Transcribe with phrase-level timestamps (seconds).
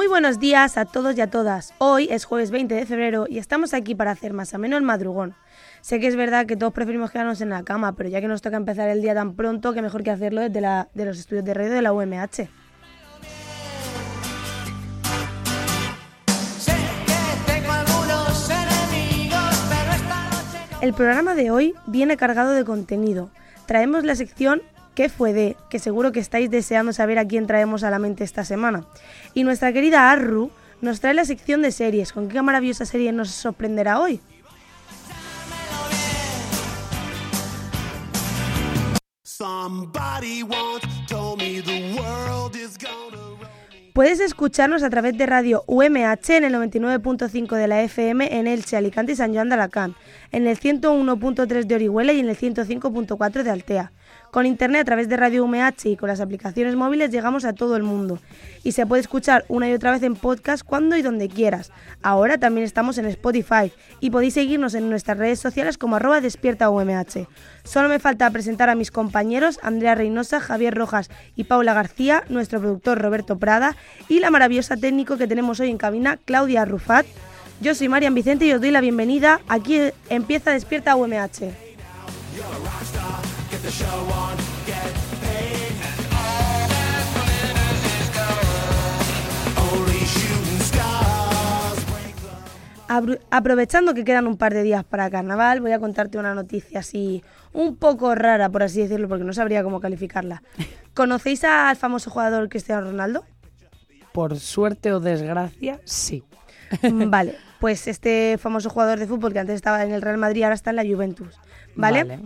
[0.00, 1.74] Muy buenos días a todos y a todas.
[1.76, 5.34] Hoy es jueves 20 de febrero y estamos aquí para hacer más ameno el madrugón.
[5.82, 8.40] Sé que es verdad que todos preferimos quedarnos en la cama, pero ya que nos
[8.40, 11.44] toca empezar el día tan pronto, que mejor que hacerlo desde la, de los estudios
[11.44, 12.48] de radio de la UMH.
[20.80, 23.28] El programa de hoy viene cargado de contenido.
[23.66, 24.62] Traemos la sección
[24.94, 25.56] ¿Qué fue de?
[25.68, 28.84] que seguro que estáis deseando saber a quién traemos a la mente esta semana.
[29.34, 32.12] Y nuestra querida Arru nos trae la sección de series.
[32.12, 34.20] ¿Con qué maravillosa serie nos sorprenderá hoy?
[43.94, 48.76] Puedes escucharnos a través de radio UMH en el 99.5 de la FM en Elche,
[48.76, 49.96] Alicante y San Joan de Alacant,
[50.30, 53.92] en el 101.3 de Orihuela y en el 105.4 de Altea.
[54.30, 57.76] Con internet a través de radio UMH y con las aplicaciones móviles llegamos a todo
[57.76, 58.20] el mundo
[58.62, 61.72] y se puede escuchar una y otra vez en podcast cuando y donde quieras.
[62.00, 66.70] Ahora también estamos en Spotify y podéis seguirnos en nuestras redes sociales como arroba despierta
[66.70, 67.26] UMH.
[67.64, 72.60] Solo me falta presentar a mis compañeros Andrea Reynosa, Javier Rojas y Paula García, nuestro
[72.60, 73.76] productor Roberto Prada
[74.08, 77.06] y la maravillosa técnico que tenemos hoy en cabina, Claudia Rufat.
[77.60, 79.40] Yo soy Marian Vicente y os doy la bienvenida.
[79.48, 81.70] Aquí empieza Despierta UMH.
[93.30, 97.22] Aprovechando que quedan un par de días para carnaval, voy a contarte una noticia así
[97.52, 100.42] un poco rara, por así decirlo, porque no sabría cómo calificarla.
[100.94, 103.24] ¿Conocéis al famoso jugador Cristiano Ronaldo?
[104.12, 106.24] Por suerte o desgracia, sí.
[106.82, 110.42] Mm, vale, pues este famoso jugador de fútbol que antes estaba en el Real Madrid
[110.42, 111.38] ahora está en la Juventus.
[111.76, 112.02] ¿Vale?
[112.02, 112.20] Vale.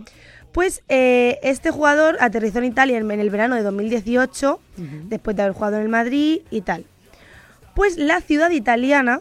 [0.55, 4.61] Pues eh, este jugador aterrizó en Italia en, en el verano de 2018,
[5.09, 6.85] después de haber jugado en el Madrid y tal.
[7.75, 9.19] Pues la ciudad italiana,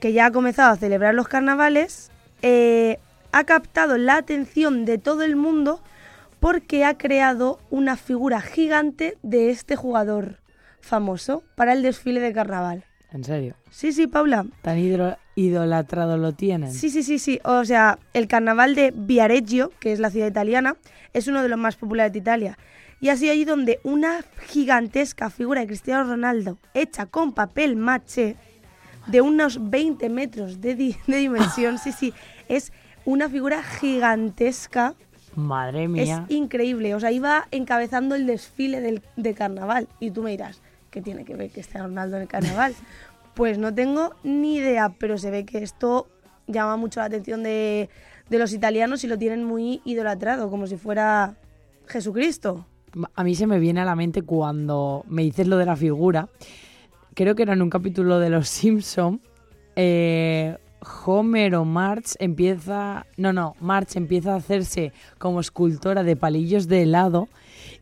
[0.00, 2.10] que ya ha comenzado a celebrar los carnavales,
[2.42, 2.98] eh,
[3.30, 5.80] ha captado la atención de todo el mundo
[6.40, 10.40] porque ha creado una figura gigante de este jugador
[10.80, 12.82] famoso para el desfile de carnaval.
[13.12, 13.54] En serio.
[13.70, 14.44] Sí, sí, Paula.
[14.62, 16.72] Tan hidro- idolatrado lo tienen.
[16.72, 17.40] Sí, sí, sí, sí.
[17.44, 20.76] O sea, el carnaval de Viareggio, que es la ciudad italiana,
[21.12, 22.58] es uno de los más populares de Italia.
[23.00, 28.36] Y así allí donde una gigantesca figura de Cristiano Ronaldo, hecha con papel maché,
[29.08, 32.14] de unos 20 metros de, di- de dimensión, sí, sí,
[32.48, 32.72] es
[33.04, 34.94] una figura gigantesca.
[35.34, 36.26] Madre Es mía.
[36.28, 36.94] increíble.
[36.94, 39.88] O sea, iba encabezando el desfile del, de carnaval.
[39.98, 40.60] Y tú me dirás,
[40.90, 42.74] ¿qué tiene que ver Cristiano Ronaldo en el carnaval?
[43.34, 46.08] pues no tengo ni idea, pero se ve que esto
[46.46, 47.88] llama mucho la atención de,
[48.28, 51.36] de los italianos y lo tienen muy idolatrado, como si fuera
[51.86, 52.66] Jesucristo.
[53.14, 56.28] A mí se me viene a la mente cuando me dices lo de la figura.
[57.14, 59.20] Creo que era en un capítulo de Los Simpson.
[59.76, 60.56] eh,
[61.06, 63.06] Homer o Marge empieza.
[63.16, 67.28] No, no, Marge empieza a hacerse como escultora de palillos de helado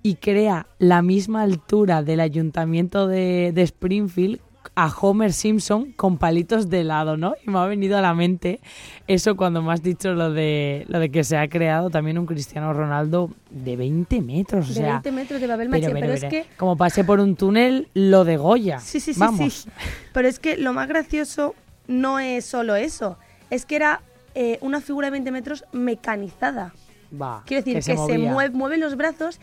[0.03, 4.41] y crea la misma altura del ayuntamiento de, de Springfield
[4.75, 7.35] a Homer Simpson con palitos de helado, ¿no?
[7.47, 8.61] Y me ha venido a la mente
[9.07, 12.27] eso cuando me has dicho lo de, lo de que se ha creado también un
[12.27, 14.67] Cristiano Ronaldo de 20 metros.
[14.67, 17.37] O de sea, 20 metros de papel maché, pero, es que como pase por un
[17.37, 18.81] túnel, lo degolla.
[18.81, 19.53] Sí, sí, sí, Vamos.
[19.53, 19.71] sí.
[20.13, 21.55] Pero es que lo más gracioso
[21.89, 23.19] no es solo eso.
[23.51, 24.03] Es que era
[24.35, 26.73] eh, una figura de 20 metros mecanizada.
[27.21, 29.41] Va, Quiero decir, que, se, mueve, mueve los brazos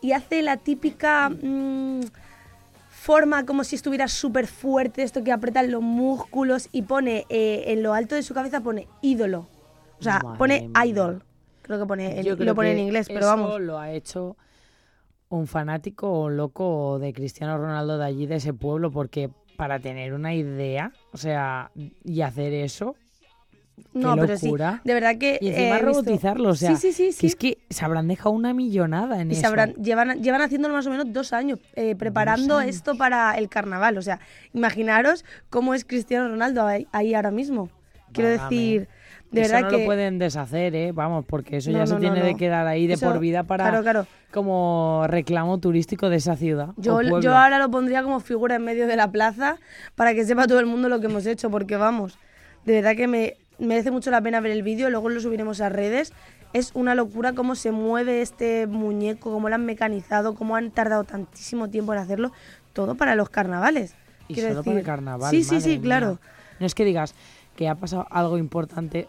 [0.00, 2.00] y hace la típica mm,
[3.10, 7.82] forma como si estuviera súper fuerte, esto que apretan los músculos y pone eh, en
[7.82, 9.48] lo alto de su cabeza pone ídolo.
[9.98, 11.24] O sea, Madre pone idol.
[11.62, 13.60] Creo que pone, en- Yo creo lo pone en que inglés, pero eso vamos.
[13.60, 14.36] lo ha hecho
[15.28, 20.14] un fanático o loco de Cristiano Ronaldo de allí, de ese pueblo, porque para tener
[20.14, 21.72] una idea, o sea,
[22.04, 22.94] y hacer eso,
[23.92, 24.52] No, Qué pero sí,
[24.84, 27.36] de verdad que Y eh, encima visto- robotizarlo, o sea, sí, sí, sí, que es
[27.36, 29.40] que se habrán dejado una millonada en Y eso.
[29.42, 32.76] se habrán, llevan, llevan haciéndolo más o menos dos años, eh, preparando años.
[32.76, 33.98] esto para el carnaval.
[33.98, 34.20] O sea,
[34.54, 37.70] imaginaros cómo es Cristiano Ronaldo ahí, ahí ahora mismo.
[38.12, 38.88] Quiero decir,
[39.30, 39.78] de eso verdad no que...
[39.78, 40.90] lo pueden deshacer, ¿eh?
[40.90, 43.20] Vamos, porque eso No, ya no, se no, tiene de quedar ahí de Eso- por
[43.20, 44.06] vida para Claro, claro.
[44.32, 46.70] como reclamo turístico de esa ciudad.
[46.76, 49.58] Yo, yo ahora lo pondría como figura en medio de la plaza
[49.94, 52.18] para que sepa todo el mundo lo que hemos hecho, porque vamos,
[52.64, 55.68] de verdad que me merece mucho la pena ver el vídeo, luego lo subiremos a
[55.68, 56.12] redes.
[56.52, 61.04] Es una locura cómo se mueve este muñeco, cómo lo han mecanizado, cómo han tardado
[61.04, 62.32] tantísimo tiempo en hacerlo,
[62.72, 63.94] todo para los carnavales.
[64.26, 65.30] Y solo para el carnaval.
[65.30, 65.80] Sí, sí, sí, mía.
[65.80, 66.18] claro.
[66.58, 67.14] No es que digas
[67.56, 69.08] que ha pasado algo importante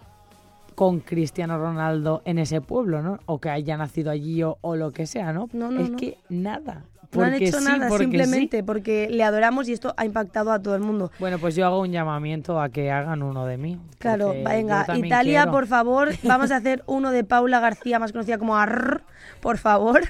[0.75, 3.19] con Cristiano Ronaldo en ese pueblo, ¿no?
[3.25, 5.49] O que haya nacido allí o, o lo que sea, ¿no?
[5.53, 5.97] No, no, es no.
[5.97, 6.83] que nada.
[7.13, 8.11] No han hecho sí, nada, porque sí.
[8.11, 11.11] simplemente porque le adoramos y esto ha impactado a todo el mundo.
[11.19, 13.79] Bueno, pues yo hago un llamamiento a que hagan uno de mí.
[13.99, 15.51] Claro, venga, Italia, quiero.
[15.51, 19.03] por favor, vamos a hacer uno de Paula García, más conocida como Arr,
[19.41, 20.01] por favor.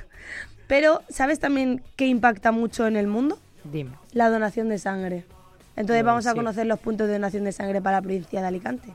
[0.67, 3.37] Pero, ¿sabes también qué impacta mucho en el mundo?
[3.63, 3.91] Dime.
[4.13, 5.25] La donación de sangre.
[5.75, 6.35] Entonces vamos a sí.
[6.37, 8.93] conocer los puntos de donación de sangre para la provincia de Alicante.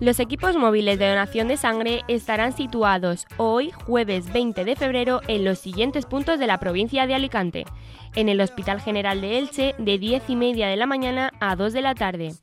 [0.00, 5.44] Los equipos móviles de donación de sangre estarán situados hoy, jueves 20 de febrero, en
[5.44, 7.64] los siguientes puntos de la provincia de Alicante.
[8.14, 11.72] En el Hospital General de Elche, de 10 y media de la mañana a 2
[11.72, 12.34] de la tarde.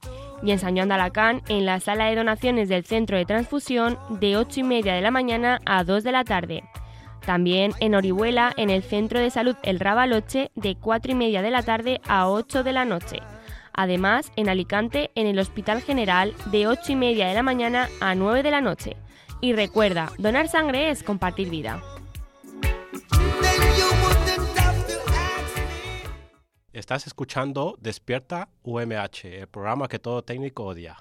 [0.42, 4.00] Y en San Joan de Alacant, en la sala de donaciones del Centro de Transfusión,
[4.20, 6.64] de 8 y media de la mañana a 2 de la tarde.
[7.24, 11.52] También en Orihuela, en el Centro de Salud El Rabaloche, de 4 y media de
[11.52, 13.20] la tarde a 8 de la noche.
[13.74, 18.16] Además, en Alicante, en el Hospital General, de 8 y media de la mañana a
[18.16, 18.98] 9 de la noche.
[19.42, 21.82] Y recuerda, donar sangre es compartir vida.
[26.74, 30.98] Estás escuchando Despierta UMH, el programa que todo técnico odia.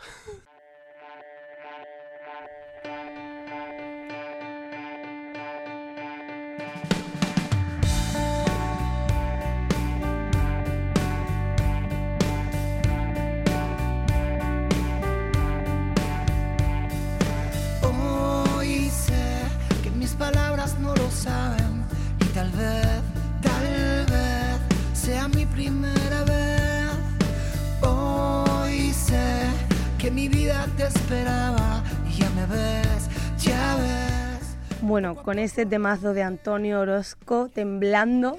[30.81, 34.56] Te esperaba y ya me ves, ya ves.
[34.81, 38.38] Bueno, con este temazo de Antonio Orozco, temblando,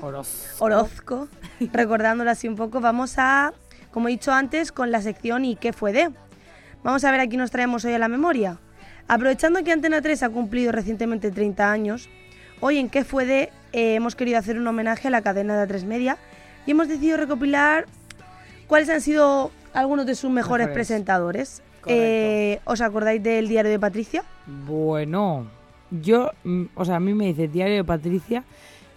[0.60, 1.28] Orozco,
[1.72, 3.54] recordándolo así un poco, vamos a,
[3.92, 6.10] como he dicho antes, con la sección ¿Y qué fue de?
[6.84, 8.58] Vamos a ver aquí nos traemos hoy a la memoria.
[9.08, 12.10] Aprovechando que Antena 3 ha cumplido recientemente 30 años,
[12.60, 13.52] hoy en ¿Qué fue de?
[13.72, 16.18] eh, hemos querido hacer un homenaje a la cadena de A3 Media
[16.66, 17.86] y hemos decidido recopilar
[18.66, 20.74] cuáles han sido algunos de sus mejores, Mejores.
[20.74, 21.62] presentadores.
[21.88, 24.24] Eh, ¿Os acordáis del diario de Patricia?
[24.68, 25.46] Bueno,
[25.90, 28.44] yo, mm, o sea, a mí me dice Diario de Patricia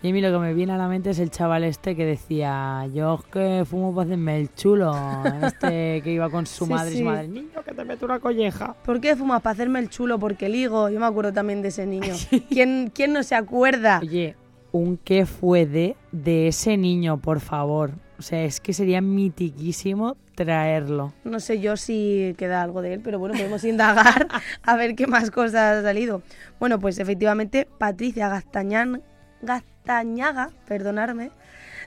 [0.02, 2.04] y a mí lo que me viene a la mente es el chaval este que
[2.04, 4.92] decía, yo es que fumo para hacerme el chulo,
[5.42, 6.98] este que iba con su Sí, madre y sí.
[6.98, 8.74] su madre, niño que te meto una colleja.
[8.84, 9.40] ¿Por qué fumas?
[9.40, 10.90] Para hacerme el chulo, porque ligo.
[10.90, 12.14] Yo me acuerdo también de ese niño.
[12.50, 14.00] ¿Quién, quién no se acuerda?
[14.02, 14.36] Oye,
[14.72, 17.92] un qué fue de, de ese niño, por favor.
[18.18, 21.12] O sea, es que sería mitiquísimo traerlo.
[21.24, 24.28] No sé yo si queda algo de él, pero bueno, podemos indagar
[24.62, 26.22] a ver qué más cosas ha salido.
[26.60, 29.02] Bueno, pues efectivamente, Patricia Gastañán,
[29.42, 31.30] Gastañaga, perdonarme,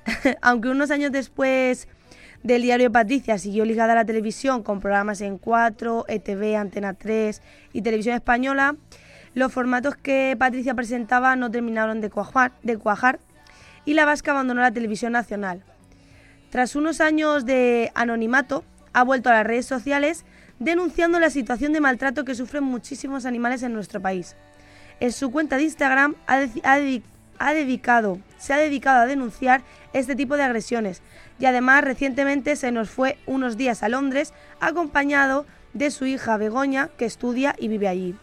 [0.42, 1.88] aunque unos años después
[2.44, 7.42] del diario Patricia siguió ligada a la televisión con programas en 4, ETV, Antena 3
[7.74, 8.75] y Televisión Española,
[9.34, 13.20] los formatos que Patricia presentaba no terminaron de cuajar, de cuajar
[13.86, 15.63] y la vasca abandonó la televisión nacional.
[16.50, 18.63] Tras unos años de anonimato,
[18.94, 20.24] ha vuelto a las redes sociales
[20.60, 24.36] denunciando la situación de maltrato que sufren muchísimos animales en nuestro país.
[25.00, 29.62] En su cuenta de Instagram ha, dedicado, se ha dedicado a denunciar
[29.94, 31.01] este tipo de agresiones
[31.38, 36.89] y además recientemente se nos fue unos días a Londres acompañado de su hija Begoña
[36.98, 38.16] que estudia y vive allí.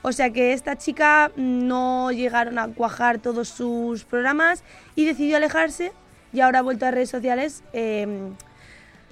[0.00, 4.62] O sea que esta chica no llegaron a cuajar todos sus programas
[4.94, 5.92] y decidió alejarse
[6.34, 8.06] y ahora ha vuelto a redes sociales eh,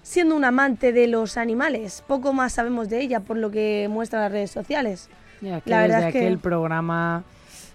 [0.02, 2.02] siendo un amante de los animales.
[2.06, 5.08] Poco más sabemos de ella por lo que muestran las redes sociales.
[5.40, 7.24] Ya, que La desde verdad es que- aquel programa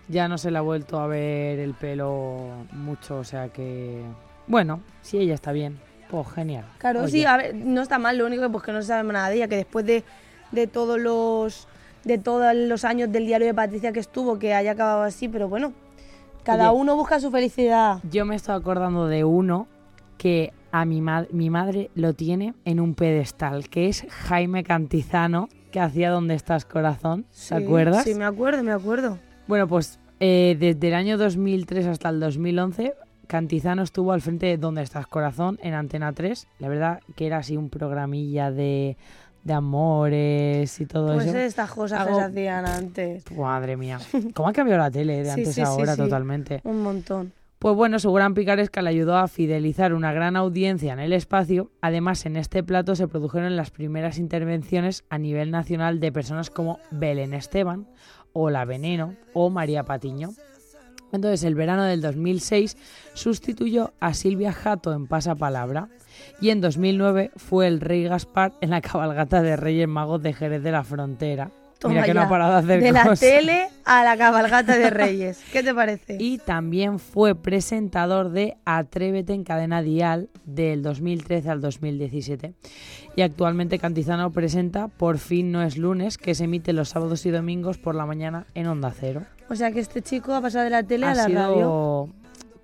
[0.10, 2.38] ya no se le ha vuelto a ver el pelo
[2.72, 4.02] mucho, o sea que...
[4.48, 5.78] Bueno, si ella está bien,
[6.10, 6.66] pues genial.
[6.78, 9.12] Claro, Oye, sí, a ver, no está mal, lo único que pues que no sabemos
[9.14, 10.04] nada de ella, que después de,
[10.52, 11.68] de todos los
[12.06, 15.50] de todos los años del diario de Patricia que estuvo que haya acabado así, pero
[15.50, 15.74] bueno,
[16.48, 16.82] cada Oye.
[16.82, 18.00] uno busca su felicidad.
[18.10, 19.68] Yo me estoy acordando de uno
[20.18, 25.50] que a mi, ma- mi madre lo tiene en un pedestal, que es Jaime Cantizano,
[25.72, 28.04] que hacía Donde estás corazón, ¿te Sí, acuerdas?
[28.04, 29.18] Sí, me acuerdo, me acuerdo.
[29.48, 32.94] Bueno, pues eh, desde el año 2003 hasta el 2011,
[33.28, 36.48] Cantizano estuvo al frente de Donde estás corazón en Antena 3.
[36.60, 38.96] La verdad que era así un programilla de,
[39.48, 41.38] de amores y todo Pues eso.
[41.38, 43.32] estas cosas que se hacían antes.
[43.32, 44.00] Madre mía,
[44.34, 46.02] ¿cómo ha cambiado la tele de Sí, antes sí, a ahora sí.
[46.02, 46.62] totalmente?
[46.64, 47.34] Un montón.
[47.60, 51.72] Pues bueno, su gran picaresca le ayudó a fidelizar una gran audiencia en el espacio.
[51.82, 56.78] Además, en este plato se produjeron las primeras intervenciones a nivel nacional de personas como
[56.92, 57.88] Belén Esteban,
[58.34, 60.30] o La Veneno, o María Patiño.
[61.12, 62.78] Entonces, el verano del 2006
[63.14, 65.90] sustituyó a Silvia Jato en Pasapalabra
[66.42, 70.64] y en 2009 fue el Rey Gaspar en la cabalgata de Reyes Magos de Jerez
[70.64, 71.50] de la Frontera.
[71.80, 74.90] Toma Mira que no ha parado de hacer De la tele a la cabalgata de
[74.90, 75.44] Reyes.
[75.52, 76.18] ¿Qué te parece?
[76.20, 82.54] Y también fue presentador de Atrévete en cadena dial del 2013 al 2017.
[83.16, 87.30] Y actualmente Cantizano presenta Por fin no es lunes, que se emite los sábados y
[87.30, 89.26] domingos por la mañana en Onda Cero.
[89.50, 92.10] O sea que este chico ha pasado de la tele ha a la sido, radio.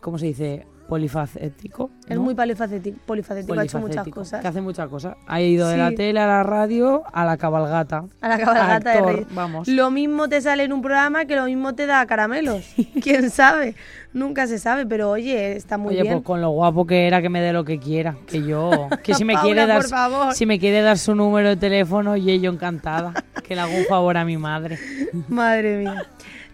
[0.02, 0.68] ¿cómo se dice?
[0.88, 1.90] Polifacético.
[2.10, 2.24] Es ¿no?
[2.24, 4.42] muy polifacético, polifacético, ha hecho muchas cosas.
[4.42, 5.16] Que hace muchas cosas.
[5.28, 8.04] Ha ido de la tele a la radio a la cabalgata.
[8.22, 9.28] A la cabalgata de Actor, Reyes.
[9.34, 9.68] Vamos.
[9.70, 12.64] Lo mismo te sale en un programa que lo mismo te da caramelos.
[13.02, 13.76] ¿Quién sabe?
[14.12, 16.16] Nunca se sabe, pero oye, está muy Oye, bien.
[16.16, 18.18] pues con lo guapo que era, que me dé lo que quiera.
[18.28, 18.90] Que yo.
[19.04, 19.84] Que si me Paula, quiere dar.
[19.84, 20.34] favor.
[20.36, 23.14] Si me quiere dar su número de teléfono, y yo encantada.
[23.48, 24.78] Que le hago un favor a mi madre.
[25.30, 26.06] Madre mía.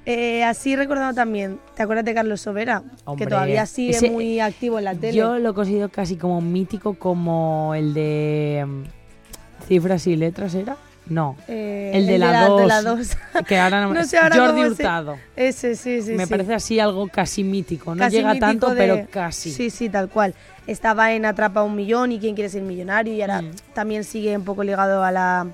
[0.05, 2.81] Eh, así recordando también, ¿te acuerdas de Carlos Sobera?
[3.05, 5.13] Hombre, que todavía sigue ese- muy activo en la tele.
[5.17, 8.65] Yo lo considero casi como mítico, como el de.
[8.67, 8.83] mm,
[9.67, 10.77] Cifras y letras, ¿era?
[11.07, 11.35] No.
[11.47, 12.67] Eh, el de la de 2.
[12.67, 13.09] la dos.
[13.47, 15.17] Que ahora no, No sé ahora Jordi Hurtado.
[15.35, 16.29] Ese, sí, sí, me sí.
[16.29, 17.93] parece así algo casi mítico.
[17.93, 19.51] No Casi llega mítico tanto, de- pero casi.
[19.51, 20.33] Sí, sí, tal cual.
[20.65, 23.51] Estaba en Atrapa un Millón y Quién quiere ser millonario y ahora Mm.
[23.73, 25.47] también sigue un poco ligado a la,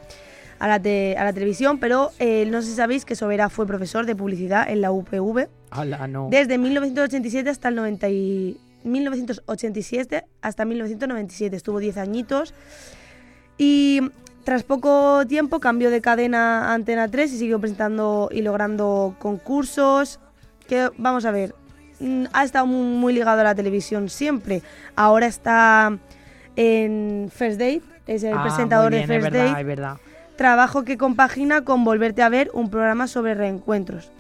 [0.65, 3.67] a la, te- a la televisión, pero eh, no sé si sabéis que Sobera fue
[3.67, 6.27] profesor de publicidad en la UPV Ala, no.
[6.31, 11.55] desde 1987 hasta el 90 y- 1987 hasta 1997.
[11.55, 12.53] Estuvo 10 añitos
[13.57, 14.01] y
[14.43, 20.19] tras poco tiempo cambió de cadena a Antena 3 y siguió presentando y logrando concursos.
[20.67, 21.53] Que vamos a ver,
[21.99, 24.61] mm, ha estado muy, muy ligado a la televisión siempre.
[24.95, 25.97] Ahora está
[26.55, 29.97] en First Date, es el Ah, presentador de First es verdad, Date es verdad.
[30.35, 34.11] Trabajo que compagina con Volverte a ver, un programa sobre reencuentros.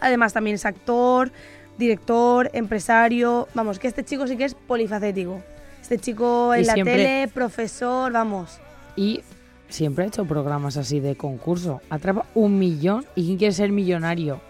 [0.00, 1.30] Además también es actor,
[1.78, 5.40] director, empresario, vamos, que este chico sí que es polifacético.
[5.80, 8.58] Este chico en Y la siempre- tele, profesor, vamos.
[8.96, 9.22] Y
[9.68, 11.80] siempre ha hecho programas así de concurso.
[11.88, 14.40] Atrapa un millón y ¿quién quiere ser millonario?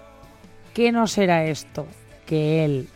[0.75, 1.87] ¿Qué no será esto?
[2.27, 2.89] Que él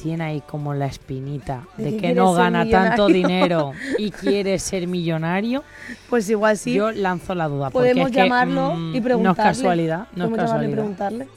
[0.00, 5.64] tiene ahí como la espinita De que no gana tanto dinero y quiere ser millonario.
[6.08, 6.74] Pues igual sí.
[6.74, 7.70] Yo lanzo la duda.
[7.70, 9.22] porque Podemos es que, llamarlo mm, y preguntarle.
[9.22, 10.72] No es casualidad, no es y casualidad.
[10.72, 11.28] preguntarle.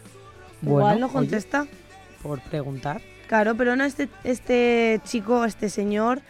[0.61, 1.65] Bueno, igual no oye, contesta.
[2.21, 3.01] por preguntar.
[3.27, 6.21] Claro, pero no, este, este chico, este señor,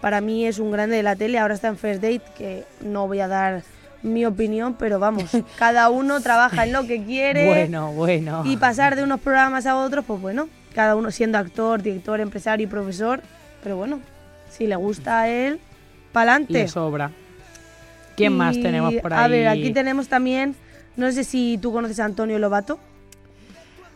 [0.00, 1.38] para mí es un grande de la tele.
[1.38, 3.62] Ahora está en First Date, que no voy a dar
[4.02, 5.24] mi opinión, pero vamos,
[5.58, 7.46] cada uno trabaja en lo que quiere.
[7.46, 8.42] Bueno, bueno.
[8.44, 12.64] Y pasar de unos programas a otros, pues bueno, cada uno siendo actor, director, empresario
[12.64, 13.22] y profesor.
[13.62, 14.00] Pero bueno,
[14.50, 15.60] si le gusta a él,
[16.12, 16.52] pa'lante.
[16.52, 17.10] Le sobra.
[18.16, 19.24] ¿Quién más tenemos por ahí?
[19.24, 20.56] A ver, aquí tenemos también,
[20.96, 22.80] no sé si tú conoces a Antonio Lobato.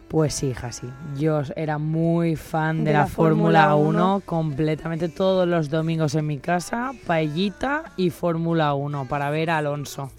[0.07, 0.87] Pues sí, hija, sí.
[1.17, 4.23] Yo era muy fan de, De la, la Fórmula Fórmula 1, 1.
[4.27, 10.13] completamente todos los domingos en mi casa, paellita y Fórmula 1 para ver a Alonso.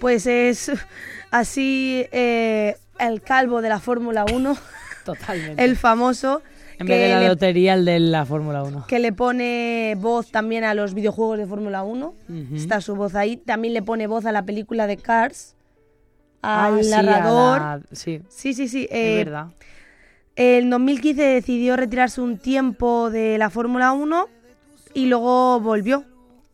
[0.00, 0.72] Pues es
[1.30, 4.56] así eh, el calvo de la Fórmula 1,
[5.06, 5.64] Totalmente.
[5.64, 6.42] el famoso,
[6.78, 8.84] en vez de la le- lotería, el de la Fórmula 1.
[8.86, 12.14] que le pone voz también a los videojuegos de Fórmula 1.
[12.28, 12.54] Ujú.
[12.54, 13.36] Está su voz ahí.
[13.38, 15.54] También le pone voz a la película de Cars,
[16.42, 17.58] Ah, al sí, a narrador.
[17.60, 18.84] la- Sí, Sí, sí, sí.
[18.90, 19.46] es eh, verdad.
[20.36, 24.28] En 2015 decidió retirarse un tiempo de la Fórmula 1
[24.92, 26.04] y luego volvió.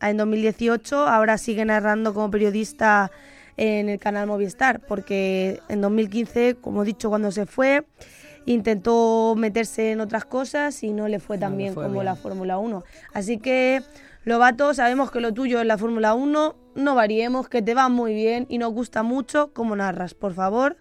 [0.01, 3.11] En 2018 ahora sigue narrando como periodista
[3.57, 7.83] en el canal Movistar, porque en 2015, como he dicho, cuando se fue,
[8.45, 12.05] intentó meterse en otras cosas y no le fue tan bien fue como bien.
[12.05, 12.83] la Fórmula 1.
[13.13, 13.81] Así que,
[14.25, 18.13] Lobato, sabemos que lo tuyo es la Fórmula 1, no variemos, que te va muy
[18.13, 20.13] bien y nos gusta mucho como narras.
[20.13, 20.77] Por favor,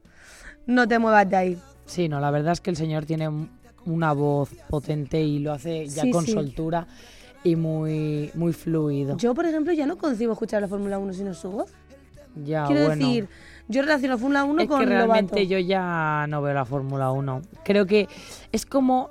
[0.66, 1.59] no te muevas de ahí.
[1.87, 3.50] Sí, no, la verdad es que el señor tiene un-
[3.85, 6.33] una voz potente y lo hace ya Sí, con sí.
[6.33, 6.87] soltura
[7.45, 9.16] y muy, muy fluido.
[9.16, 11.73] Yo, por ejemplo, ya no concibo escuchar la Fórmula 1 sin su voz.
[12.45, 13.04] Ya, Quiero bueno.
[13.07, 13.28] decir,
[13.69, 17.42] yo relaciono Fórmula 1 es con que realmente yo ya no veo la Fórmula 1.
[17.64, 18.09] Creo que
[18.52, 19.11] es como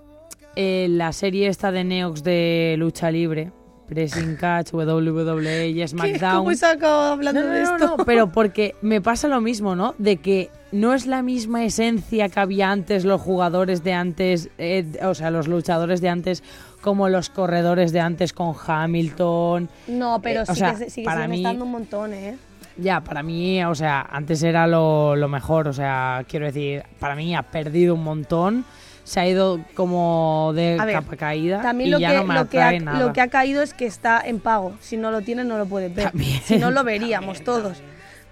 [0.55, 3.51] eh, la serie esta de Neox de lucha libre,
[3.87, 5.87] Pressing Catch, WWE y ¿Qué?
[5.87, 6.37] SmackDown.
[6.39, 7.77] ¿Cómo he sacado hablando No, no, de esto?
[7.77, 9.95] no, pero porque me pasa lo mismo, ¿no?
[9.97, 14.85] De que no es la misma esencia que había antes los jugadores de antes, eh,
[15.03, 16.43] o sea, los luchadores de antes,
[16.81, 19.69] como los corredores de antes con Hamilton.
[19.87, 22.37] No, pero Eh, o sí sea, que se- sigue para mí- estando un montón, ¿eh?
[22.77, 27.15] Ya, para mí, o sea, antes era lo, lo mejor, o sea, quiero decir, para
[27.15, 28.65] mí ha perdido un montón,
[29.03, 32.33] se ha ido como de ver, capa caída También y lo ya que, no me
[32.35, 32.99] lo, que ha, nada.
[32.99, 34.73] lo que ha caído es que está en pago.
[34.79, 36.11] Si no lo tienes, no lo puedes ver.
[36.11, 37.81] También, si no, lo veríamos todos.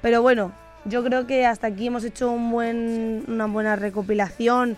[0.02, 0.54] Pero bueno,
[0.86, 4.78] yo creo que hasta aquí hemos hecho un buen, una buena recopilación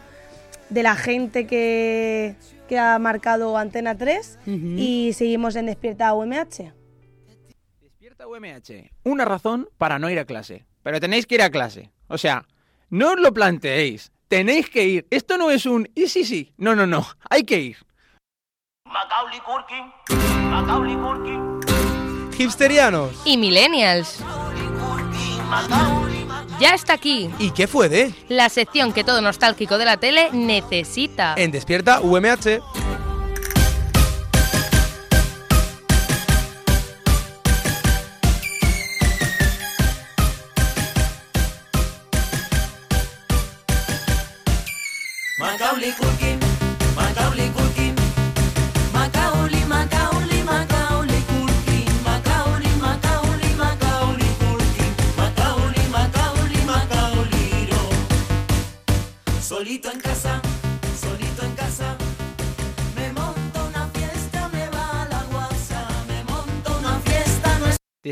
[0.69, 2.35] de la gente que,
[2.67, 4.55] que ha marcado Antena 3 Ujú.
[4.77, 6.71] y seguimos en Despierta UMH.
[8.27, 8.91] UMH.
[9.03, 10.65] Una razón para no ir a clase.
[10.83, 11.91] Pero tenéis que ir a clase.
[12.07, 12.45] O sea,
[12.89, 14.11] no os lo planteéis.
[14.27, 15.07] Tenéis que ir.
[15.09, 16.53] Esto no es un y sí, sí.
[16.57, 17.05] No, no, no.
[17.29, 17.77] Hay que ir.
[22.37, 23.11] Hipsterianos.
[23.25, 24.19] y millennials.
[26.59, 28.13] Ya está aquí, ¿Y qué fue de?
[28.29, 31.33] la sección que todo nostálgico de la tele necesita.
[31.37, 32.61] En Despierta UMH.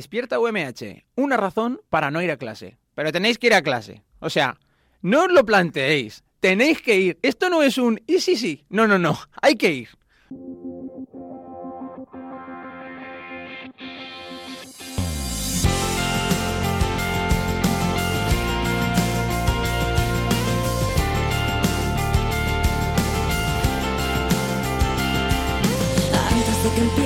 [0.09, 1.05] Despierta UMH.
[1.17, 2.79] Una razón para no ir a clase.
[2.95, 4.01] Pero tenéis que ir a clase.
[4.17, 4.57] O sea,
[5.03, 6.23] no os lo planteéis.
[6.39, 7.19] Tenéis que ir.
[7.21, 8.65] Esto no es un y sí, sí.
[8.69, 9.19] No, no, no.
[9.39, 9.89] Hay que ir.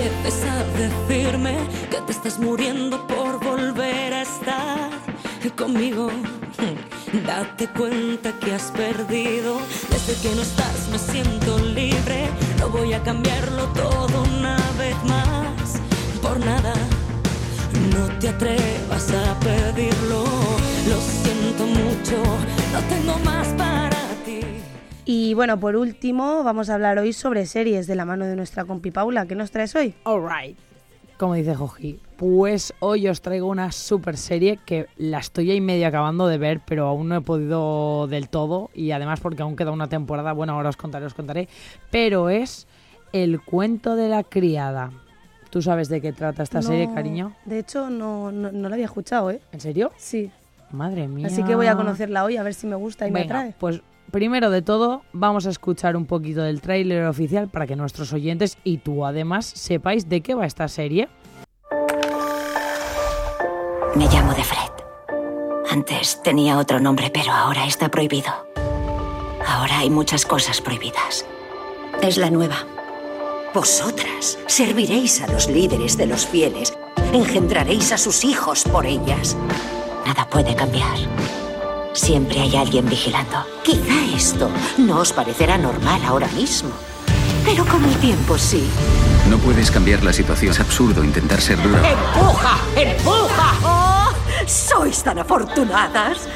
[0.04, 1.56] Empieces a decirme
[1.90, 4.90] que te estás muriendo por volver a estar
[5.52, 6.10] conmigo,
[7.26, 9.60] date cuenta que has perdido.
[9.90, 15.80] Desde que no estás me siento libre, no voy a cambiarlo todo una vez más.
[16.22, 16.74] Por nada,
[17.92, 20.24] no te atrevas a pedirlo.
[20.88, 22.18] Lo siento mucho,
[22.74, 23.93] no tengo más para.
[25.06, 28.64] Y bueno, por último, vamos a hablar hoy sobre series de la mano de nuestra
[28.64, 29.26] compi Paula.
[29.26, 29.94] ¿Qué nos traes hoy?
[30.06, 30.58] Alright.
[31.18, 35.88] Como dice Joji, pues hoy os traigo una super serie que la estoy ahí medio
[35.88, 38.70] acabando de ver, pero aún no he podido del todo.
[38.74, 41.50] Y además porque aún queda una temporada, bueno, ahora os contaré, os contaré.
[41.92, 42.68] Pero es
[43.12, 44.90] El cuento de la criada.
[45.52, 47.34] ¿Tú sabes de qué trata esta serie, cariño?
[47.46, 49.40] De hecho, no, no, no la había escuchado, ¿eh?
[49.52, 49.92] ¿En serio?
[49.98, 50.32] Sí.
[50.72, 51.28] Madre mía.
[51.28, 53.54] Así que voy a conocerla hoy a ver si me gusta y me atrae.
[53.60, 53.82] pues
[54.14, 58.60] primero de todo vamos a escuchar un poquito del tráiler oficial para que nuestros oyentes
[58.64, 61.10] y tú además sepáis de qué va esta serie.
[63.96, 64.72] Me llamo de Fred.
[65.72, 68.32] Antes tenía otro nombre, pero ahora está prohibido.
[69.48, 71.26] Ahora hay muchas cosas prohibidas.
[72.04, 72.68] Es la nueva.
[73.52, 76.78] Vosotras serviréis a los líderes de los fieles.
[77.14, 79.36] Engendraréis a sus hijos por ellas.
[80.06, 81.00] Nada puede cambiar.
[81.94, 83.46] Siempre hay alguien vigilando.
[83.64, 86.72] Quizá esto no os parecerá normal ahora mismo.
[87.46, 88.68] Pero con el tiempo sí.
[89.30, 90.52] No puedes cambiar la situación.
[90.52, 91.78] Es absurdo intentar ser duro.
[91.78, 92.58] ¡Empuja!
[92.76, 93.54] ¡Empuja!
[93.64, 94.14] ¡Oh!
[94.48, 96.28] ¡Sois tan afortunadas!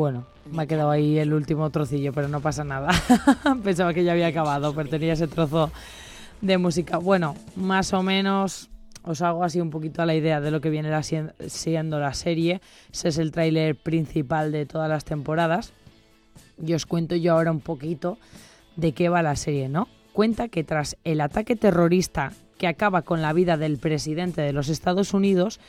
[0.00, 2.88] Bueno, me ha quedado ahí el último trocillo, pero no pasa nada.
[3.62, 5.70] Pensaba que ya había acabado, pero tenía ese trozo
[6.40, 6.96] de música.
[6.96, 8.70] Bueno, más o menos
[9.02, 10.90] os hago así un poquito a la idea de lo que viene
[11.48, 12.62] siendo la serie.
[12.90, 15.74] Ese es el tráiler principal de todas las temporadas.
[16.64, 18.16] Y os cuento yo ahora un poquito
[18.76, 19.86] de qué va la serie, ¿no?
[20.14, 24.70] Cuenta que tras el ataque terrorista que acaba con la vida del presidente de los
[24.70, 25.60] Estados Unidos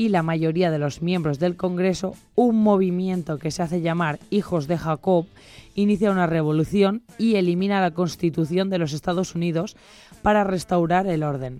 [0.00, 4.66] y la mayoría de los miembros del Congreso, un movimiento que se hace llamar Hijos
[4.66, 5.26] de Jacob
[5.74, 9.76] inicia una revolución y elimina la Constitución de los Estados Unidos
[10.22, 11.58] para restaurar el orden.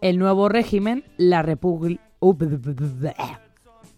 [0.00, 2.02] El nuevo régimen, la República...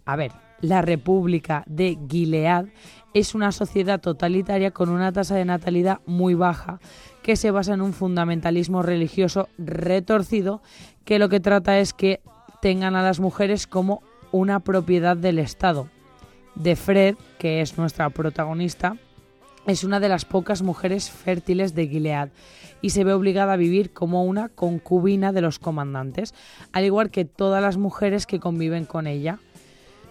[0.04, 2.66] A ver, la República de Gilead
[3.14, 6.78] es una sociedad totalitaria con una tasa de natalidad muy baja
[7.22, 10.60] que se basa en un fundamentalismo religioso retorcido
[11.06, 12.20] que lo que trata es que
[12.62, 15.88] tengan a las mujeres como una propiedad del Estado.
[16.54, 18.96] De Fred, que es nuestra protagonista,
[19.66, 22.28] es una de las pocas mujeres fértiles de Gilead
[22.80, 26.34] y se ve obligada a vivir como una concubina de los comandantes,
[26.72, 29.40] al igual que todas las mujeres que conviven con ella.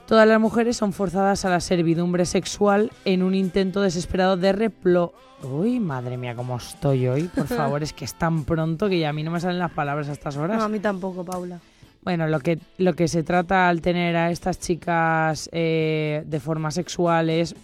[0.06, 5.14] Todas las mujeres son forzadas a la servidumbre sexual en un intento desesperado de replo...
[5.42, 7.30] Uy, madre mía, cómo estoy hoy.
[7.34, 9.72] Por favor, es que es tan pronto que ya a mí no me salen las
[9.72, 10.58] palabras a estas horas.
[10.58, 11.62] No, a mí tampoco, Paula.
[12.04, 16.72] Bueno, lo que, lo que se trata al tener a estas chicas eh, de forma
[16.72, 17.56] sexual es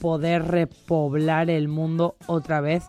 [0.00, 2.84] poder repoblar el mundo otra vez.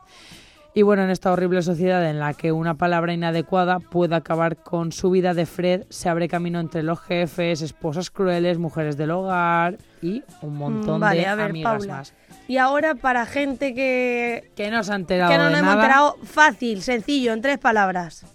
[0.73, 4.91] Y bueno, en esta horrible sociedad en la que una palabra inadecuada puede acabar con
[4.91, 9.77] su vida de Fred, se abre camino entre los jefes, esposas crueles, mujeres del hogar
[10.01, 11.93] y un montón vale, de a ver, amigas Paula.
[11.97, 12.13] más.
[12.49, 15.75] Y ahora para gente que, Que no se ha enterado que no de nos hemos
[15.75, 15.81] nada.
[15.85, 18.25] enterado, fácil, sencillo, en tres palabras.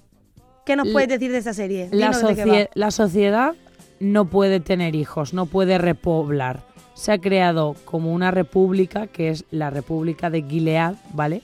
[0.65, 1.89] ¿Qué nos puedes decir de esta serie?
[1.93, 3.55] La, socie- la sociedad
[3.99, 6.63] no puede tener hijos, no puede repoblar.
[6.95, 11.43] Se ha creado como una república, que es la República de Gilead, ¿vale?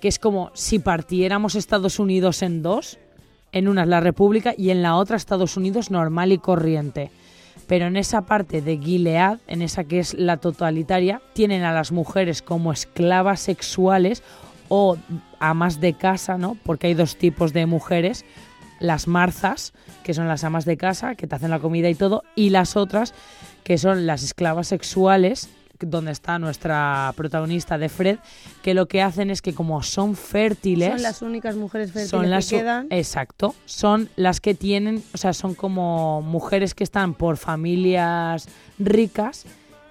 [0.00, 2.98] Que es como si partiéramos Estados Unidos en dos.
[3.52, 7.10] En una es la República y en la otra Estados Unidos normal y corriente.
[7.66, 11.90] Pero en esa parte de Gilead, en esa que es la totalitaria, tienen a las
[11.92, 14.22] mujeres como esclavas sexuales
[14.68, 14.96] o
[15.38, 16.56] amas de casa, ¿no?
[16.64, 18.24] Porque hay dos tipos de mujeres
[18.80, 19.72] las marzas,
[20.04, 22.76] que son las amas de casa, que te hacen la comida y todo, y las
[22.76, 23.14] otras,
[23.64, 28.18] que son las esclavas sexuales, donde está nuestra protagonista de Fred,
[28.62, 32.30] que lo que hacen es que como son fértiles, Son las únicas mujeres fértiles son
[32.30, 32.86] las que quedan.
[32.90, 39.44] exacto, son las que tienen, o sea, son como mujeres que están por familias ricas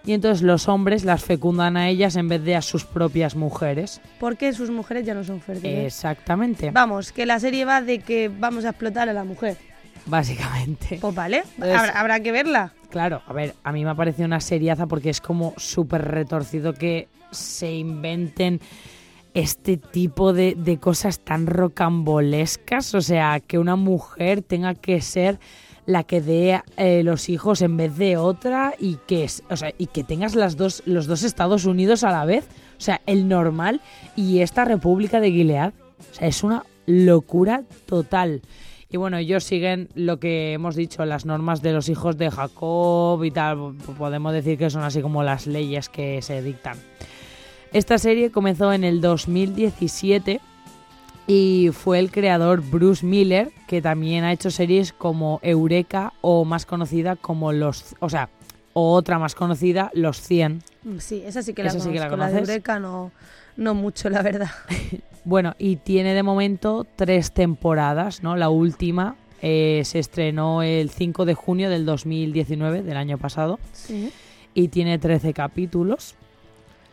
[0.06, 4.02] y entonces los hombres las fecundan a ellas en vez de a sus propias mujeres.
[4.20, 5.86] Porque sus mujeres ya no son fértiles.
[5.86, 6.72] Exactamente.
[6.72, 9.58] Vamos, que la serie va de que vamos a explotar a la mujer.
[10.06, 10.98] Básicamente.
[11.02, 12.74] Pues vale, Entonces- habrá, habrá que verla.
[12.90, 16.74] Claro, a ver, a mí me ha parecido una seriaza porque es como súper retorcido
[16.74, 18.62] que se inventen
[19.34, 22.94] este tipo de, de cosas tan rocambolescas.
[22.96, 25.40] O sea, que una mujer tenga que ser
[25.86, 29.72] la que dé eh, los hijos en vez de otra y que, es- o sea,
[29.78, 32.48] y que tengas las dos, los dos Estados Unidos a la vez.
[32.78, 33.82] O sea, el normal
[34.16, 35.74] y esta República de Gilead.
[36.12, 38.42] O sea, es una locura total.
[38.90, 43.24] Y bueno, ellos siguen lo que hemos dicho, las normas de los hijos de Jacob
[43.24, 43.76] y tal.
[43.98, 46.78] Podemos decir que son así como las leyes que se dictan.
[47.74, 50.40] Esta serie comenzó en el 2017
[51.28, 56.66] y fue el creador Bruce Miller, que también ha hecho series como Eureka o más
[56.66, 57.96] conocida como Los...
[58.00, 58.30] O sea,
[58.74, 60.62] o otra más conocida, Los 100.
[60.84, 62.18] Mm, Sí, esa sí que la Esa sí que la conozco.
[62.20, 62.50] la de conoces.
[62.50, 63.12] Eureka no,
[63.58, 64.50] no mucho, la verdad.
[65.28, 68.36] Bueno, y tiene de momento tres temporadas, ¿no?
[68.36, 74.12] La última eh, se estrenó el 5 de junio del 2019, del año pasado, Sí.
[74.54, 76.14] y tiene 13 capítulos.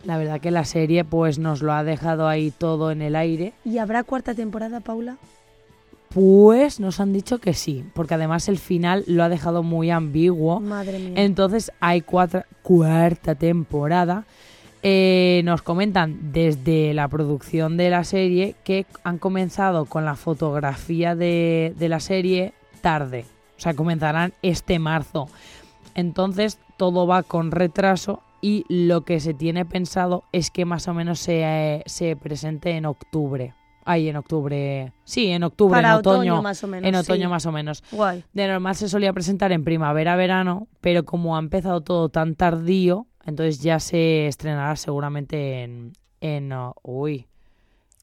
[0.05, 3.53] La verdad que la serie pues nos lo ha dejado ahí todo en el aire.
[3.65, 5.17] ¿Y habrá cuarta temporada, Paula?
[6.13, 10.61] Pues nos han dicho que sí, porque además el final lo ha dejado muy ambiguo.
[10.61, 11.13] Madre mía.
[11.17, 14.25] Entonces hay cuatro- cuarta temporada.
[14.83, 21.15] Eh, nos comentan desde la producción de la serie que han comenzado con la fotografía
[21.15, 23.25] de, de la serie tarde.
[23.57, 25.29] O sea, comenzarán este marzo.
[25.95, 30.95] Entonces todo va con retraso y lo que se tiene pensado es que más o
[30.95, 33.55] menos se, eh, se presente en octubre.
[33.85, 34.93] Ay, en octubre.
[35.05, 36.19] Sí, en octubre, Para en otoño.
[36.35, 37.31] otoño, más o menos, En otoño sí.
[37.31, 37.83] más o menos.
[37.91, 38.25] Guay.
[38.33, 43.61] De normal se solía presentar en primavera-verano, pero como ha empezado todo tan tardío, entonces
[43.61, 45.93] ya se estrenará seguramente en...
[46.21, 47.27] en uh, uy.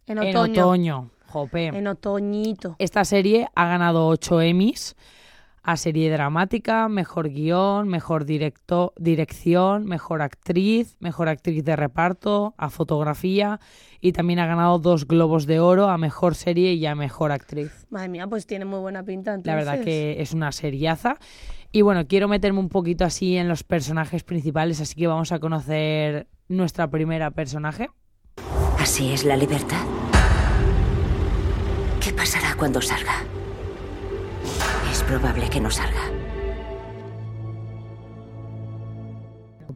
[0.08, 0.64] En En otoño.
[0.66, 1.10] otoño.
[1.28, 1.68] Jope.
[1.68, 2.76] En otoñito.
[2.80, 4.96] Esta serie ha ganado 8 Emmys
[5.72, 12.72] a serie dramática, mejor guion, mejor directo, dirección, mejor actriz, mejor actriz de reparto, a
[12.72, 13.60] fotografía
[14.02, 17.86] y también ha ganado dos globos de oro a mejor serie y a mejor actriz.
[17.92, 19.38] Madre mía, pues tiene muy buena pinta.
[19.44, 19.86] La verdad entonces.
[19.86, 21.18] que es una seriaza.
[21.72, 25.38] Y bueno, quiero meterme un poquito así en los personajes principales, así que vamos a
[25.38, 27.92] conocer nuestra primera personaje.
[28.80, 29.86] ¿Así es la libertad?
[32.04, 33.39] ¿Qué pasará cuando salga?
[35.00, 36.02] Es probable que no salga.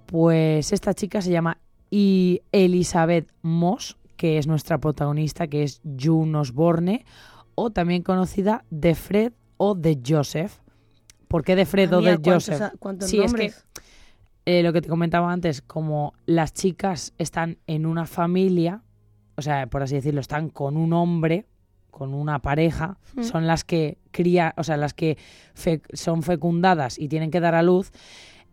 [0.05, 1.59] Pues esta chica se llama
[1.91, 7.05] I- Elizabeth Moss, que es nuestra protagonista, que es June Osborne,
[7.55, 10.59] o también conocida de Fred o de Joseph.
[11.29, 12.73] ¿Por qué de Fred Madre o mía, de ¿cuántos Joseph?
[12.79, 13.65] cuántos sí, es que nombres?
[14.45, 18.81] eh, lo que te comentaba antes, como las chicas están en una familia,
[19.37, 21.45] o sea, por así decirlo, están con un hombre,
[21.93, 23.23] con una pareja, Mm.
[23.23, 25.17] son las que cría, o sea, las que
[25.53, 27.91] fe- son fecundadas y tienen que dar a luz,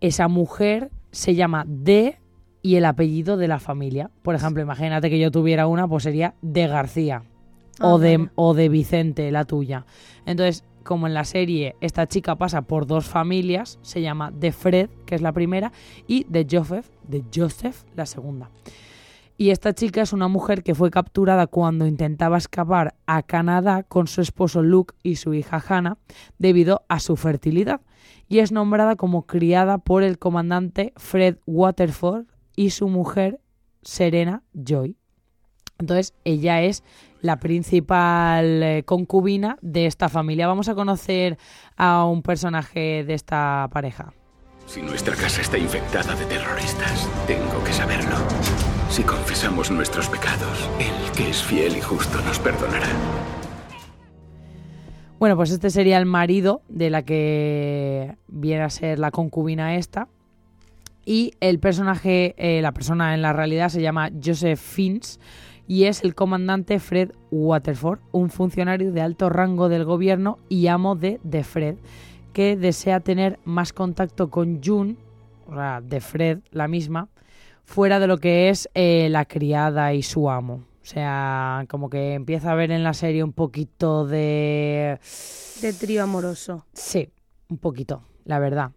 [0.01, 2.19] esa mujer se llama de
[2.63, 4.11] y el apellido de la familia.
[4.23, 7.23] Por ejemplo, imagínate que yo tuviera una, pues sería de García
[7.79, 8.31] Ah, o, de, vale.
[8.35, 9.87] o de Vicente, la tuya.
[10.27, 14.91] Entonces, como en la serie esta chica pasa por dos familias, se llama de Fred,
[15.07, 15.73] que es la primera,
[16.07, 18.51] y de Joseph, de Joseph, la segunda.
[19.41, 24.07] Y esta chica es una mujer que fue capturada cuando intentaba escapar a Canadá con
[24.07, 25.97] su esposo Luke y su hija Hannah
[26.37, 27.81] debido a su fertilidad
[28.29, 33.41] y es nombrada como criada por el comandante Fred Waterford y su mujer
[33.81, 34.99] Serena Joy.
[35.79, 36.85] Entonces ella es
[37.23, 40.49] la principal eh, concubina de esta familia.
[40.49, 41.39] Vamos a conocer
[41.79, 44.13] a un personaje de esta pareja.
[44.67, 48.17] Si nuestra casa está infectada de terroristas, tengo que saberlo.
[48.91, 52.89] Si confesamos nuestros pecados, Él, que es fiel y justo, nos perdonará.
[55.21, 60.09] Bueno, pues este sería el marido de la que viene a ser la concubina esta.
[61.07, 65.21] Y el personaje, eh, la persona en la realidad se llama Joseph Fins
[65.69, 70.97] y es el comandante Fred Waterford, un funcionario de alto rango del gobierno y amo
[70.97, 71.77] de The Fred,
[72.33, 74.97] que desea tener más contacto con June,
[75.47, 77.09] o sea, de Fred, la misma,
[77.71, 80.65] fuera de lo que es eh, la criada y su amo.
[80.83, 84.99] O sea, como que empieza a ver en la serie un poquito de...
[85.63, 86.67] De trío amoroso.
[86.73, 87.11] Sí,
[87.49, 88.73] un poquito, la verdad.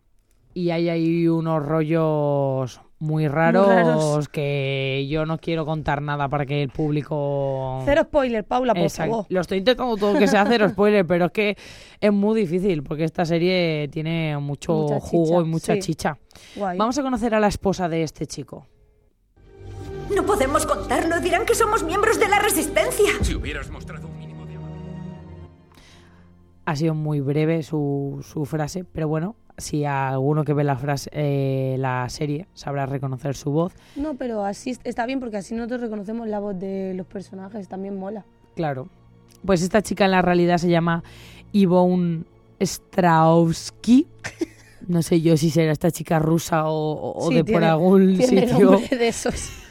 [0.53, 4.29] Y hay ahí unos rollos muy raros, raros.
[4.29, 7.81] que yo no quiero contar nada para que el público...
[7.85, 9.11] Cero spoiler, Paula, por Exacto.
[9.11, 9.25] favor.
[9.29, 11.57] Lo estoy intentando todo que sea cero spoiler, pero es que
[11.99, 15.79] es muy difícil porque esta serie tiene mucho Mucha jugo chicha, y mucha sí.
[15.79, 16.17] chicha.
[16.55, 16.77] Guay.
[16.77, 18.67] Vamos a conocer a la esposa de este chico.
[20.13, 21.19] No podemos contarlo.
[21.19, 23.05] Dirán que somos miembros de la resistencia.
[23.21, 24.57] Si hubieras mostrado un mínimo de
[26.65, 31.09] Ha sido muy breve su, su frase, pero bueno, si alguno que ve la, frase,
[31.13, 33.73] eh, la serie sabrá reconocer su voz.
[33.95, 37.67] No, pero así est- está bien porque así nosotros reconocemos la voz de los personajes,
[37.67, 38.25] también mola.
[38.55, 38.87] Claro.
[39.45, 41.03] Pues esta chica en la realidad se llama
[41.51, 42.23] Yvonne
[42.61, 44.07] Strahovski.
[44.85, 48.49] No sé yo si será esta chica rusa o, o Sí, de por algún tiene
[48.49, 48.81] sitio.
[48.91, 49.62] de esos.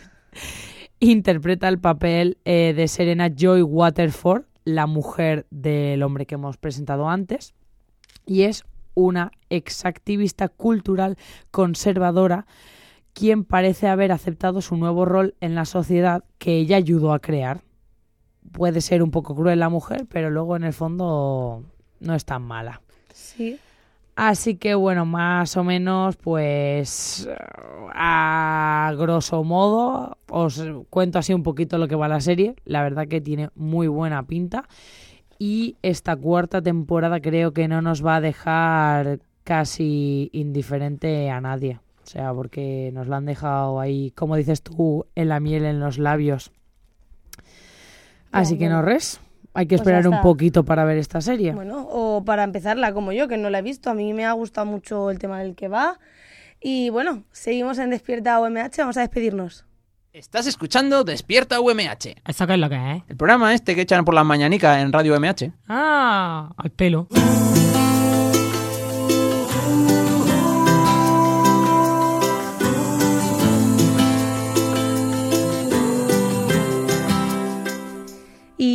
[1.00, 7.08] Interpreta el papel eh, de Serena Joy Waterford, la mujer del hombre que hemos presentado
[7.08, 7.54] antes.
[8.24, 8.64] Y es
[8.94, 11.16] una exactivista cultural
[11.50, 12.46] conservadora
[13.14, 17.62] quien parece haber aceptado su nuevo rol en la sociedad que ella ayudó a crear.
[18.52, 21.64] Puede ser un poco cruel la mujer, pero luego en el fondo
[22.00, 22.80] no es tan mala.
[23.12, 23.58] Sí.
[24.14, 27.28] Así que bueno, más o menos, pues
[27.94, 32.54] a grosso modo, os cuento así un poquito lo que va la serie.
[32.64, 34.68] La verdad que tiene muy buena pinta.
[35.38, 41.80] Y esta cuarta temporada creo que no nos va a dejar casi indiferente a nadie.
[42.04, 45.80] O sea, porque nos la han dejado ahí, como dices tú, en la miel en
[45.80, 46.52] los labios.
[48.30, 49.20] Así que no res.
[49.54, 51.52] Hay que Pues esperar un poquito para ver esta serie.
[51.52, 53.90] Bueno, o para empezarla como yo, que no la he visto.
[53.90, 55.98] A mí me ha gustado mucho el tema del que va.
[56.60, 59.66] Y bueno, seguimos en Despierta OMH, vamos a despedirnos.
[60.12, 62.16] Estás escuchando Despierta UMH.
[62.26, 63.02] ¿Eso qué es lo que es?
[63.08, 65.52] El programa este que echan por las mañanicas en Radio UMH.
[65.68, 67.08] Ah, al pelo.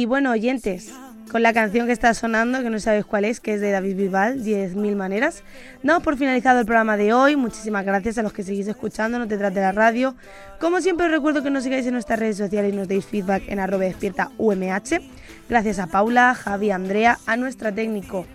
[0.07, 0.91] Bueno, oyentes,
[1.31, 3.95] con la canción que está sonando, que no sabéis cuál es, que es de David
[3.95, 5.43] Bisbal, 10.000 maneras,
[5.83, 7.35] damos por finalizado el programa de hoy.
[7.35, 10.15] Muchísimas gracias a los que seguís escuchando, no te trate la radio.
[10.59, 13.43] Como siempre os recuerdo que nos sigáis en nuestras redes sociales y nos deis feedback
[13.47, 15.01] en arroba despierta UMH.
[15.49, 18.25] Gracias a Paula, Javi, Andrea, a nuestra técnico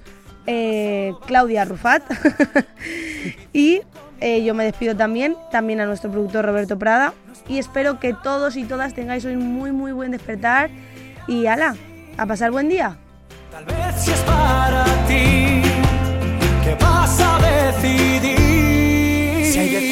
[0.47, 2.03] eh, Claudia Rufat.
[3.53, 3.81] y
[4.21, 7.15] eh, yo me despido también, también a nuestro productor Roberto Prada.
[7.49, 10.71] Y espero que todos y todas tengáis hoy muy muy buen despertar.
[11.27, 11.77] Y ala,
[12.17, 12.97] a pasar buen día.
[13.51, 15.63] Tal vez si es para ti
[16.65, 18.37] que vas a decidir.
[19.53, 19.92] Si hay